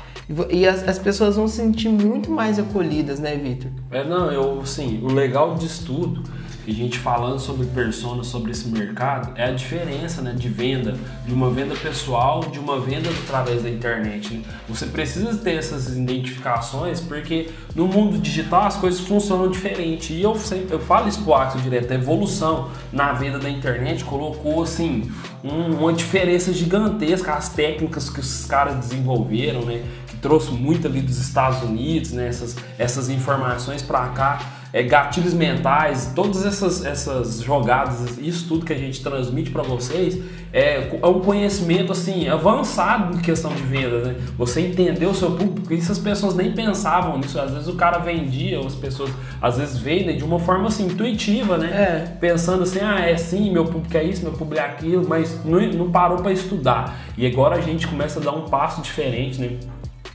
E 0.51 0.67
as, 0.67 0.87
as, 0.87 0.99
pessoas 0.99 1.37
vão 1.37 1.49
se 1.49 1.57
sentir 1.57 1.89
muito 1.89 2.31
mais 2.31 2.59
acolhidas, 2.59 3.19
né, 3.19 3.35
Victor? 3.35 3.71
É, 3.91 4.05
não, 4.05 4.31
eu, 4.31 4.65
sim, 4.67 5.01
o 5.03 5.11
legal 5.11 5.55
disso 5.55 5.87
tudo 5.87 6.23
e 6.69 6.73
gente 6.75 6.99
falando 6.99 7.39
sobre 7.39 7.67
persona, 7.69 8.23
sobre 8.23 8.51
esse 8.51 8.69
mercado, 8.69 9.33
é 9.37 9.45
a 9.45 9.53
diferença 9.53 10.21
né, 10.21 10.35
de 10.37 10.51
venda, 10.51 10.99
de 11.27 11.33
uma 11.33 11.49
venda 11.49 11.75
pessoal, 11.75 12.41
de 12.41 12.59
uma 12.59 12.79
venda 12.79 13.09
através 13.25 13.63
da 13.63 13.71
internet. 13.71 14.35
Né? 14.35 14.43
Você 14.69 14.85
precisa 14.85 15.35
ter 15.39 15.55
essas 15.55 15.97
identificações 15.97 17.01
porque 17.01 17.49
no 17.75 17.87
mundo 17.87 18.19
digital 18.19 18.65
as 18.65 18.77
coisas 18.77 19.01
funcionam 19.01 19.51
diferente. 19.51 20.13
E 20.13 20.23
eu 20.23 20.35
sempre 20.35 20.75
eu 20.75 20.79
falo 20.79 21.09
isso 21.09 21.23
pro 21.23 21.33
Axel 21.33 21.63
direto, 21.63 21.91
a 21.91 21.95
evolução 21.95 22.71
na 22.93 23.15
venda 23.15 23.39
da 23.39 23.49
internet 23.49 24.05
colocou 24.05 24.63
assim 24.63 25.11
um, 25.43 25.75
uma 25.75 25.93
diferença 25.95 26.53
gigantesca, 26.53 27.33
as 27.33 27.49
técnicas 27.49 28.11
que 28.11 28.21
os 28.21 28.45
caras 28.45 28.77
desenvolveram, 28.77 29.63
né? 29.63 29.83
Que 30.07 30.19
trouxe 30.19 30.51
muito 30.51 30.87
ali 30.87 31.01
dos 31.01 31.17
Estados 31.17 31.63
Unidos, 31.63 32.13
né? 32.13 32.29
Essas, 32.29 32.57
essas 32.79 33.09
informações 33.09 33.81
para 33.81 34.07
cá 34.09 34.58
é, 34.73 34.83
gatilhos 34.83 35.35
mentais, 35.35 36.13
todas 36.15 36.45
essas, 36.45 36.85
essas 36.85 37.41
jogadas, 37.43 38.19
isso 38.19 38.47
tudo 38.49 38.65
que 38.67 38.73
a 38.73 38.79
gente 38.79 39.03
transmite 39.03 39.51
para 39.51 39.63
vocês 39.63 40.19
é, 40.53 40.89
é, 41.03 41.07
um 41.07 41.21
conhecimento 41.21 41.93
assim 41.93 42.29
avançado 42.29 43.17
em 43.17 43.21
questão 43.21 43.53
de 43.53 43.63
venda, 43.63 44.01
né? 44.01 44.17
Você 44.37 44.61
entender 44.61 45.07
o 45.07 45.15
seu 45.15 45.33
público, 45.33 45.73
isso 45.75 45.93
as 45.93 45.99
pessoas 45.99 46.35
nem 46.35 46.53
pensavam 46.53 47.19
nisso. 47.19 47.39
Às 47.41 47.53
vezes 47.53 47.69
o 47.69 47.75
cara 47.75 47.99
vendia, 47.99 48.59
as 48.61 48.75
pessoas 48.75 49.11
às 49.41 49.59
vezes 49.59 49.79
vendem 49.79 50.17
de 50.17 50.25
uma 50.25 50.39
forma 50.39 50.69
assim 50.69 50.87
intuitiva, 50.87 51.59
né? 51.59 51.69
É. 51.69 52.17
Pensando 52.19 52.63
assim, 52.63 52.81
ah, 52.81 53.01
é 53.01 53.13
assim, 53.13 53.51
meu 53.51 53.65
público 53.65 53.97
é 53.97 54.05
isso, 54.05 54.23
meu 54.23 54.33
público 54.33 54.61
é 54.61 54.65
aquilo, 54.65 55.07
mas 55.07 55.39
não, 55.45 55.61
não 55.61 55.91
parou 55.91 56.19
para 56.19 56.33
estudar. 56.33 56.99
E 57.17 57.27
agora 57.27 57.57
a 57.57 57.61
gente 57.61 57.87
começa 57.87 58.19
a 58.19 58.23
dar 58.23 58.33
um 58.33 58.47
passo 58.49 58.81
diferente, 58.81 59.41
né? 59.41 59.59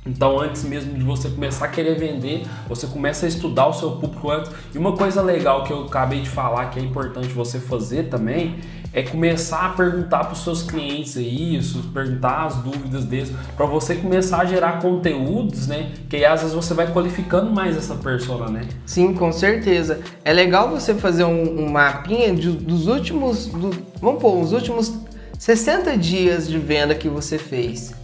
Então, 0.06 0.40
antes 0.40 0.64
mesmo 0.64 0.94
de 0.94 1.04
você 1.04 1.30
começar 1.30 1.66
a 1.66 1.68
querer 1.70 1.98
vender, 1.98 2.46
você 2.68 2.86
começa 2.88 3.26
a 3.26 3.30
estudar 3.30 3.68
o 3.68 3.74
seu 3.74 3.92
público 3.92 4.30
antes. 4.30 4.52
E 4.74 4.78
uma 4.78 4.94
coisa 4.94 5.22
legal 5.22 5.64
que 5.64 5.72
eu 5.72 5.86
acabei 5.86 6.22
de 6.22 6.30
falar 6.30 6.68
que 6.68 6.80
é 6.80 6.82
importante 6.82 7.30
você 7.30 7.60
fazer 7.60 8.10
também 8.10 8.56
é 8.94 9.02
começar 9.02 9.66
a 9.66 9.70
perguntar 9.70 10.26
para 10.26 10.34
os 10.34 10.44
seus 10.44 10.62
clientes 10.62 11.16
isso, 11.16 11.82
perguntar 11.92 12.46
as 12.46 12.58
dúvidas 12.58 13.06
deles, 13.06 13.32
para 13.58 13.66
você 13.66 13.96
começar 13.96 14.42
a 14.42 14.46
gerar 14.46 14.80
conteúdos, 14.80 15.68
né? 15.68 15.92
Que 16.08 16.18
aí, 16.18 16.26
às 16.26 16.42
vezes 16.42 16.56
você 16.56 16.76
vai 16.76 16.92
qualificando 16.94 17.50
mais 17.50 17.76
essa 17.76 17.96
persona, 17.96 18.50
né? 18.50 18.68
Sim, 18.86 19.14
com 19.16 19.32
certeza. 19.32 20.00
É 20.24 20.32
legal 20.32 20.70
você 20.70 20.94
fazer 20.94 21.24
um, 21.24 21.64
um 21.64 21.72
mapinha 21.72 22.36
de, 22.36 22.52
dos 22.52 22.86
últimos, 22.86 23.48
do, 23.48 23.72
vamos 24.00 24.22
pôr, 24.22 24.40
os 24.40 24.52
últimos 24.52 24.94
60 25.40 25.98
dias 25.98 26.48
de 26.48 26.60
venda 26.60 26.94
que 26.94 27.10
você 27.10 27.40
fez. 27.40 28.03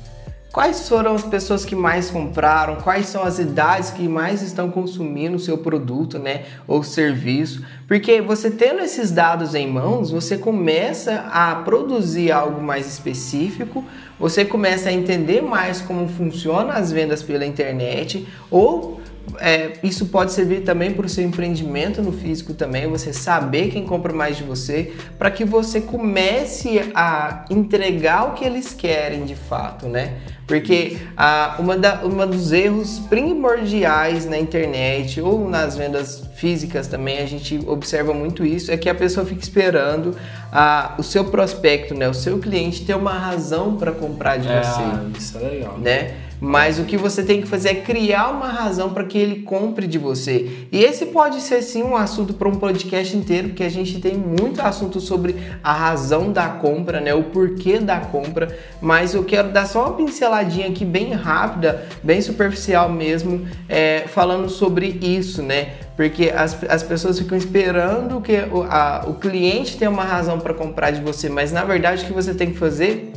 Quais 0.52 0.90
foram 0.90 1.14
as 1.14 1.24
pessoas 1.24 1.64
que 1.64 1.76
mais 1.76 2.10
compraram? 2.10 2.78
Quais 2.78 3.06
são 3.06 3.24
as 3.24 3.38
idades 3.38 3.92
que 3.92 4.08
mais 4.08 4.42
estão 4.42 4.72
consumindo 4.72 5.36
o 5.36 5.40
seu 5.40 5.60
produto, 5.60 6.18
né, 6.18 6.46
ou 6.68 6.82
serviço? 6.82 7.64
Porque 7.88 8.20
você 8.20 8.50
tendo 8.50 8.82
esses 8.82 9.12
dados 9.12 9.54
em 9.54 9.68
mãos, 9.68 10.10
você 10.10 10.40
começa 10.40 11.28
a 11.32 11.54
produzir 11.54 12.32
algo 12.32 12.64
mais 12.64 12.88
específico, 12.88 13.86
você 14.20 14.44
começa 14.44 14.90
a 14.90 14.92
entender 14.92 15.42
mais 15.42 15.82
como 15.82 16.08
funcionam 16.08 16.72
as 16.72 16.92
vendas 16.92 17.22
pela 17.22 17.46
internet 17.46 18.28
ou 18.50 19.00
é, 19.40 19.74
isso 19.84 20.08
pode 20.08 20.32
servir 20.32 20.62
também 20.62 20.94
para 20.94 21.06
o 21.06 21.10
seu 21.10 21.24
empreendimento 21.24 22.02
no 22.02 22.12
físico 22.12 22.54
também, 22.54 22.88
você 22.88 23.14
saber 23.14 23.70
quem 23.70 23.86
compra 23.86 24.14
mais 24.14 24.38
de 24.38 24.44
você, 24.44 24.94
para 25.18 25.30
que 25.30 25.46
você 25.46 25.82
comece 25.82 26.92
a 26.94 27.46
entregar 27.50 28.30
o 28.30 28.34
que 28.34 28.46
eles 28.46 28.74
querem 28.74 29.26
de 29.26 29.36
fato, 29.36 29.88
né? 29.88 30.16
Porque 30.48 30.98
ah, 31.16 31.58
uma, 31.60 31.78
da, 31.78 32.02
uma 32.04 32.26
dos 32.26 32.52
erros 32.52 32.98
primordiais 33.08 34.26
na 34.26 34.40
internet 34.40 35.22
ou 35.22 35.48
nas 35.48 35.78
vendas 35.78 36.24
físicas 36.36 36.88
também, 36.88 37.20
a 37.20 37.26
gente 37.28 37.60
observa 37.68 38.14
muito 38.16 38.44
isso, 38.44 38.72
é 38.72 38.78
que 38.78 38.90
a 38.90 38.96
pessoa 38.96 39.26
fica 39.26 39.42
esperando 39.42 40.16
ah, 40.52 40.96
o 40.98 41.04
seu 41.04 41.26
prospecto, 41.26 41.94
né, 41.94 42.10
o 42.10 42.16
seu 42.16 42.40
cliente 42.40 42.84
ter 42.84 42.96
uma 42.96 43.14
razão 43.14 43.76
para 43.76 43.92
comprar 43.92 44.38
de 44.38 44.48
é, 44.48 44.64
você. 44.64 45.18
Isso 45.20 45.38
é 45.38 45.42
legal. 45.42 45.78
Né? 45.78 46.16
Mas 46.42 46.80
o 46.80 46.86
que 46.86 46.96
você 46.96 47.22
tem 47.22 47.42
que 47.42 47.48
fazer 47.48 47.70
é 47.70 47.76
criar 47.76 48.30
uma 48.30 48.48
razão 48.48 48.94
para 48.94 49.04
que 49.04 49.18
ele 49.18 49.42
compre 49.42 49.88
de 49.88 49.98
você. 49.98 50.68
E 50.72 50.84
esse 50.84 51.08
pode 51.08 51.42
ser 51.42 51.62
sim 51.62 51.84
um 51.84 51.96
assunto 51.96 52.34
para 52.34 52.48
um 52.48 52.56
podcast 52.56 53.16
inteiro, 53.16 53.50
porque 53.50 53.64
a 53.64 53.70
gente 53.70 54.00
tem 54.00 54.16
muito 54.16 54.62
assunto 54.62 55.02
sobre 55.02 55.36
a 55.62 55.74
razão 55.74 56.32
da 56.32 56.48
compra, 56.48 57.02
né? 57.02 57.14
O 57.14 57.24
porquê 57.24 57.80
da 57.80 58.00
compra. 58.00 58.58
Mas 58.82 59.14
eu 59.14 59.24
quero 59.24 59.50
dar 59.50 59.66
só 59.66 59.88
uma 59.88 59.98
pinceladinha 59.98 60.70
aqui 60.70 60.86
bem 60.86 61.12
rápida, 61.14 61.86
bem 62.02 62.22
superficial 62.22 62.90
mesmo, 62.90 63.46
é, 63.68 64.06
falando 64.08 64.48
sobre 64.50 64.88
isso, 65.02 65.44
né? 65.44 65.74
Porque 65.98 66.32
as, 66.34 66.64
as 66.70 66.82
pessoas 66.82 67.20
ficam 67.20 67.38
esperando 67.38 68.22
que 68.22 68.38
o, 68.52 68.64
a, 68.64 69.04
o 69.06 69.16
cliente 69.16 69.78
tenha 69.78 69.92
uma 69.92 70.06
razão 70.06 70.40
para 70.40 70.54
comprar 70.54 70.92
de 70.92 71.02
você, 71.02 71.28
mas 71.28 71.52
na 71.52 71.66
verdade 71.66 72.04
o 72.04 72.08
que 72.08 72.14
você 72.14 72.34
tem 72.34 72.52
que 72.52 72.58
fazer 72.58 73.12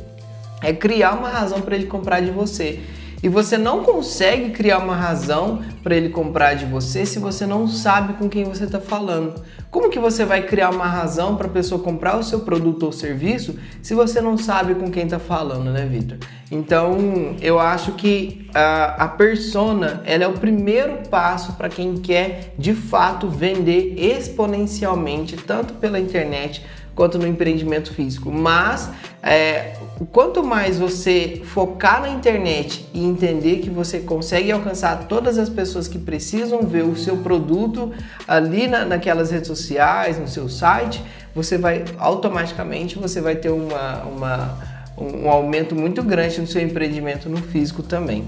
é 0.60 0.72
criar 0.72 1.12
uma 1.12 1.28
razão 1.28 1.60
para 1.60 1.76
ele 1.76 1.86
comprar 1.86 2.20
de 2.20 2.32
você. 2.32 2.80
E 3.22 3.28
você 3.28 3.56
não 3.56 3.84
consegue 3.84 4.50
criar 4.50 4.78
uma 4.78 4.96
razão 4.96 5.62
para 5.82 5.94
ele 5.94 6.08
comprar 6.08 6.54
de 6.54 6.64
você 6.64 7.06
se 7.06 7.20
você 7.20 7.46
não 7.46 7.68
sabe 7.68 8.14
com 8.14 8.28
quem 8.28 8.42
você 8.42 8.64
está 8.64 8.80
falando. 8.80 9.40
Como 9.70 9.88
que 9.88 9.98
você 9.98 10.24
vai 10.24 10.42
criar 10.42 10.70
uma 10.70 10.86
razão 10.86 11.36
para 11.36 11.46
a 11.46 11.50
pessoa 11.50 11.80
comprar 11.80 12.18
o 12.18 12.22
seu 12.22 12.40
produto 12.40 12.82
ou 12.82 12.92
serviço 12.92 13.56
se 13.80 13.94
você 13.94 14.20
não 14.20 14.36
sabe 14.36 14.74
com 14.74 14.90
quem 14.90 15.04
está 15.04 15.18
falando, 15.18 15.70
né, 15.70 15.86
Vitor? 15.86 16.18
Então, 16.50 17.36
eu 17.40 17.58
acho 17.58 17.92
que 17.92 18.50
a, 18.52 19.04
a 19.04 19.08
persona 19.08 20.02
ela 20.04 20.24
é 20.24 20.28
o 20.28 20.34
primeiro 20.34 21.08
passo 21.08 21.54
para 21.54 21.68
quem 21.68 21.96
quer 21.96 22.54
de 22.58 22.74
fato 22.74 23.28
vender 23.28 23.94
exponencialmente, 23.96 25.36
tanto 25.36 25.74
pela 25.74 25.98
internet 25.98 26.62
quanto 26.94 27.18
no 27.18 27.26
empreendimento 27.26 27.92
físico. 27.92 28.30
Mas 28.30 28.90
é, 29.22 29.74
quanto 30.10 30.42
mais 30.42 30.78
você 30.78 31.42
focar 31.44 32.00
na 32.00 32.08
internet 32.08 32.88
e 32.92 33.04
entender 33.04 33.58
que 33.58 33.70
você 33.70 34.00
consegue 34.00 34.50
alcançar 34.50 35.06
todas 35.06 35.38
as 35.38 35.48
pessoas 35.48 35.88
que 35.88 35.98
precisam 35.98 36.62
ver 36.62 36.84
o 36.84 36.96
seu 36.96 37.18
produto 37.18 37.92
ali 38.26 38.66
na, 38.66 38.84
naquelas 38.84 39.30
redes 39.30 39.48
sociais, 39.48 40.18
no 40.18 40.28
seu 40.28 40.48
site, 40.48 41.02
você 41.34 41.56
vai 41.56 41.84
automaticamente 41.98 42.98
você 42.98 43.20
vai 43.20 43.36
ter 43.36 43.50
uma, 43.50 44.02
uma, 44.02 44.58
um 44.98 45.30
aumento 45.30 45.74
muito 45.74 46.02
grande 46.02 46.40
no 46.40 46.46
seu 46.46 46.62
empreendimento 46.62 47.28
no 47.28 47.38
físico 47.38 47.82
também. 47.82 48.24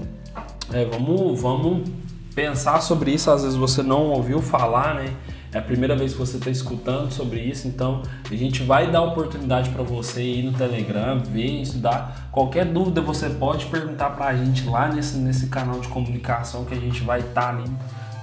É, 0.73 0.85
vamos, 0.85 1.39
vamos 1.39 1.89
pensar 2.33 2.81
sobre 2.81 3.11
isso. 3.11 3.29
Às 3.29 3.43
vezes 3.43 3.57
você 3.57 3.83
não 3.83 4.09
ouviu 4.09 4.41
falar, 4.41 4.95
né? 4.95 5.13
É 5.55 5.59
a 5.59 5.61
primeira 5.61 5.95
vez 5.95 6.11
que 6.11 6.19
você 6.19 6.35
está 6.35 6.49
escutando 6.49 7.09
sobre 7.11 7.39
isso, 7.39 7.65
então 7.65 8.03
a 8.29 8.35
gente 8.35 8.61
vai 8.61 8.91
dar 8.91 9.01
oportunidade 9.03 9.69
para 9.69 9.83
você 9.83 10.21
ir 10.21 10.43
no 10.43 10.51
Telegram, 10.51 11.17
ver, 11.19 11.61
estudar. 11.61 12.27
Qualquer 12.29 12.65
dúvida 12.65 12.99
você 12.99 13.29
pode 13.29 13.65
perguntar 13.67 14.09
para 14.09 14.25
a 14.25 14.35
gente 14.35 14.67
lá 14.67 14.89
nesse, 14.89 15.15
nesse 15.15 15.47
canal 15.47 15.79
de 15.79 15.87
comunicação 15.87 16.65
que 16.65 16.73
a 16.73 16.77
gente 16.77 17.01
vai 17.03 17.21
estar 17.21 17.41
tá 17.41 17.49
ali 17.51 17.71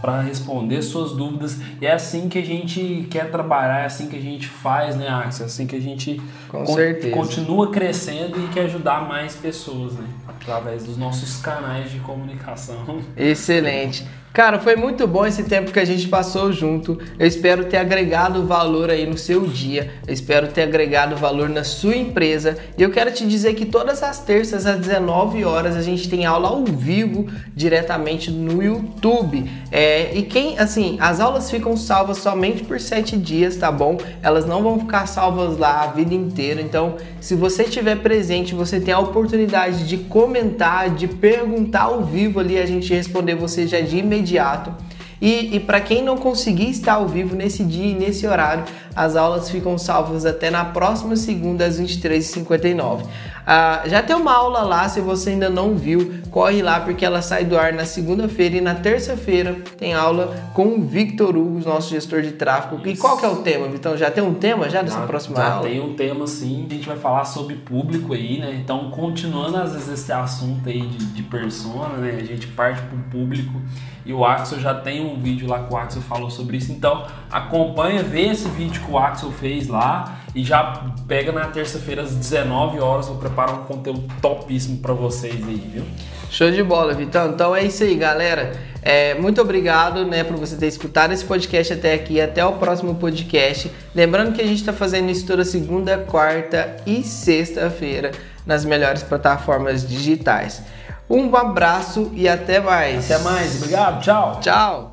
para 0.02 0.20
responder 0.20 0.82
suas 0.82 1.12
dúvidas. 1.12 1.58
E 1.80 1.86
é 1.86 1.92
assim 1.92 2.28
que 2.28 2.38
a 2.38 2.44
gente 2.44 3.06
quer 3.10 3.30
trabalhar, 3.30 3.80
é 3.80 3.86
assim 3.86 4.08
que 4.08 4.16
a 4.16 4.20
gente 4.20 4.46
faz, 4.46 4.94
né, 4.94 5.08
Axel? 5.08 5.44
É 5.44 5.46
assim 5.46 5.66
que 5.66 5.76
a 5.76 5.80
gente 5.80 6.20
Com 6.50 6.64
con 6.64 6.74
certeza. 6.74 7.16
continua 7.16 7.70
crescendo 7.70 8.44
e 8.44 8.48
quer 8.48 8.64
ajudar 8.64 9.08
mais 9.08 9.34
pessoas, 9.36 9.94
né? 9.94 10.06
Através 10.28 10.84
dos 10.84 10.98
nossos 10.98 11.40
canais 11.40 11.90
de 11.90 11.98
comunicação. 12.00 13.00
Excelente. 13.16 14.06
Cara, 14.32 14.58
foi 14.58 14.76
muito 14.76 15.06
bom 15.06 15.26
esse 15.26 15.42
tempo 15.42 15.70
que 15.70 15.78
a 15.78 15.84
gente 15.84 16.08
passou 16.08 16.50
junto. 16.50 16.98
Eu 17.18 17.26
espero 17.26 17.66
ter 17.66 17.76
agregado 17.76 18.46
valor 18.46 18.88
aí 18.88 19.04
no 19.04 19.18
seu 19.18 19.42
dia. 19.42 19.90
Eu 20.06 20.14
espero 20.14 20.48
ter 20.48 20.62
agregado 20.62 21.16
valor 21.16 21.50
na 21.50 21.64
sua 21.64 21.94
empresa. 21.94 22.56
E 22.78 22.82
eu 22.82 22.90
quero 22.90 23.12
te 23.12 23.26
dizer 23.26 23.52
que 23.52 23.66
todas 23.66 24.02
as 24.02 24.20
terças 24.20 24.64
às 24.64 24.78
19 24.78 25.44
horas 25.44 25.76
a 25.76 25.82
gente 25.82 26.08
tem 26.08 26.24
aula 26.24 26.48
ao 26.48 26.64
vivo 26.64 27.26
diretamente 27.54 28.30
no 28.30 28.62
YouTube. 28.62 29.50
É, 29.70 30.16
e 30.16 30.22
quem, 30.22 30.58
assim, 30.58 30.96
as 30.98 31.20
aulas 31.20 31.50
ficam 31.50 31.76
salvas 31.76 32.16
somente 32.16 32.64
por 32.64 32.80
7 32.80 33.18
dias, 33.18 33.56
tá 33.56 33.70
bom? 33.70 33.98
Elas 34.22 34.46
não 34.46 34.62
vão 34.62 34.80
ficar 34.80 35.06
salvas 35.08 35.58
lá 35.58 35.82
a 35.82 35.86
vida 35.88 36.14
inteira. 36.14 36.62
Então, 36.62 36.96
se 37.20 37.34
você 37.34 37.64
estiver 37.64 37.96
presente, 37.96 38.54
você 38.54 38.80
tem 38.80 38.94
a 38.94 38.98
oportunidade 38.98 39.86
de 39.86 39.98
comentar, 39.98 40.88
de 40.88 41.06
perguntar 41.06 41.82
ao 41.82 42.02
vivo 42.02 42.40
ali, 42.40 42.58
a 42.58 42.64
gente 42.64 42.94
responder 42.94 43.34
você 43.34 43.66
já 43.66 43.82
de 43.82 43.98
imediato 43.98 44.21
imediato. 44.22 44.72
E, 45.20 45.54
e 45.56 45.60
para 45.60 45.80
quem 45.80 46.02
não 46.02 46.16
conseguir 46.16 46.70
estar 46.70 46.94
ao 46.94 47.06
vivo 47.06 47.36
nesse 47.36 47.62
dia 47.64 47.86
e 47.86 47.94
nesse 47.94 48.26
horário, 48.26 48.64
as 48.94 49.16
aulas 49.16 49.50
ficam 49.50 49.78
salvas 49.78 50.26
até 50.26 50.50
na 50.50 50.64
próxima 50.64 51.16
segunda 51.16 51.64
às 51.64 51.80
23h59. 51.80 53.02
Ah, 53.44 53.82
já 53.86 54.00
tem 54.02 54.14
uma 54.14 54.32
aula 54.32 54.62
lá, 54.62 54.88
se 54.88 55.00
você 55.00 55.30
ainda 55.30 55.50
não 55.50 55.74
viu, 55.74 56.20
corre 56.30 56.62
lá 56.62 56.78
porque 56.78 57.04
ela 57.04 57.20
sai 57.20 57.44
do 57.44 57.58
ar 57.58 57.72
na 57.72 57.84
segunda-feira 57.84 58.56
e 58.56 58.60
na 58.60 58.74
terça-feira 58.74 59.56
tem 59.76 59.94
aula 59.94 60.36
com 60.54 60.66
o 60.66 60.82
Victor 60.82 61.36
Hugo, 61.36 61.60
nosso 61.68 61.90
gestor 61.90 62.22
de 62.22 62.32
tráfego. 62.32 62.76
Isso. 62.76 62.88
E 62.88 62.96
qual 62.96 63.16
que 63.16 63.24
é 63.24 63.28
o 63.28 63.36
tema, 63.36 63.66
Vitão? 63.66 63.96
Já 63.96 64.10
tem 64.12 64.22
um 64.22 64.34
tema 64.34 64.70
já 64.70 64.82
dessa 64.82 65.00
próxima 65.00 65.36
já 65.36 65.54
aula? 65.54 65.68
Já 65.68 65.74
tem 65.74 65.80
um 65.80 65.94
tema 65.94 66.26
sim, 66.26 66.66
a 66.70 66.74
gente 66.74 66.86
vai 66.86 66.96
falar 66.96 67.24
sobre 67.24 67.56
público 67.56 68.12
aí, 68.12 68.38
né? 68.38 68.56
Então, 68.62 68.90
continuando 68.90 69.56
às 69.56 69.72
vezes 69.72 69.88
esse 69.88 70.12
assunto 70.12 70.68
aí 70.68 70.82
de, 70.82 71.04
de 71.06 71.22
persona, 71.24 71.96
né? 71.96 72.18
A 72.20 72.24
gente 72.24 72.46
parte 72.46 72.80
para 72.82 72.96
o 72.96 73.02
público 73.10 73.60
e 74.04 74.12
o 74.12 74.24
Axel 74.24 74.58
já 74.58 74.74
tem 74.74 75.04
um 75.04 75.18
vídeo 75.18 75.48
lá 75.48 75.62
que 75.64 75.72
o 75.72 75.76
Axel 75.76 76.02
falou 76.02 76.30
sobre 76.30 76.56
isso. 76.56 76.72
Então 76.72 77.06
acompanha, 77.30 78.02
vê 78.02 78.28
esse 78.28 78.48
vídeo 78.48 78.81
que 78.84 78.90
o 78.90 78.98
Axel 78.98 79.30
fez 79.30 79.68
lá 79.68 80.18
e 80.34 80.42
já 80.42 80.84
pega 81.06 81.32
na 81.32 81.46
terça-feira 81.46 82.02
às 82.02 82.14
19 82.14 82.80
horas. 82.80 83.08
Vou 83.08 83.16
preparar 83.16 83.54
um 83.54 83.64
conteúdo 83.64 84.02
topíssimo 84.20 84.78
para 84.78 84.94
vocês 84.94 85.34
aí, 85.46 85.70
viu? 85.72 85.84
Show 86.30 86.50
de 86.50 86.62
bola, 86.62 86.94
Vitão. 86.94 87.30
Então 87.30 87.54
é 87.54 87.64
isso 87.64 87.82
aí, 87.82 87.94
galera. 87.94 88.52
É, 88.80 89.14
muito 89.14 89.40
obrigado 89.40 90.04
né, 90.06 90.24
por 90.24 90.36
você 90.36 90.56
ter 90.56 90.66
escutado 90.66 91.12
esse 91.12 91.24
podcast 91.24 91.72
até 91.74 91.94
aqui. 91.94 92.20
Até 92.20 92.44
o 92.44 92.54
próximo 92.54 92.94
podcast. 92.94 93.70
Lembrando 93.94 94.32
que 94.32 94.40
a 94.40 94.46
gente 94.46 94.60
está 94.60 94.72
fazendo 94.72 95.10
isso 95.10 95.26
toda 95.26 95.44
segunda, 95.44 95.98
quarta 95.98 96.76
e 96.86 97.02
sexta-feira 97.02 98.12
nas 98.46 98.64
melhores 98.64 99.02
plataformas 99.02 99.86
digitais. 99.86 100.62
Um 101.08 101.36
abraço 101.36 102.10
e 102.14 102.26
até 102.26 102.58
mais. 102.60 103.10
Até 103.10 103.22
mais. 103.22 103.56
Obrigado. 103.56 104.02
Tchau. 104.02 104.40
Tchau. 104.40 104.91